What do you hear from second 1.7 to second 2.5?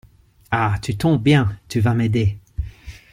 vas m’aider.